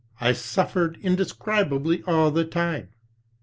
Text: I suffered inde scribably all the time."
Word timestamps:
I 0.19 0.33
suffered 0.33 0.97
inde 1.03 1.19
scribably 1.19 2.01
all 2.07 2.31
the 2.31 2.43
time." 2.43 2.89